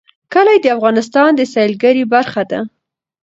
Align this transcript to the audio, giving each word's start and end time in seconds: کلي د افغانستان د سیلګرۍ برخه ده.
کلي 0.33 0.57
د 0.61 0.65
افغانستان 0.75 1.29
د 1.35 1.41
سیلګرۍ 1.53 2.03
برخه 2.13 2.43
ده. 2.51 2.59